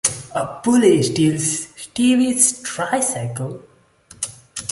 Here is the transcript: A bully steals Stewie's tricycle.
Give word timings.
A 0.33 0.61
bully 0.63 1.03
steals 1.03 1.67
Stewie's 1.77 2.59
tricycle. 2.63 3.61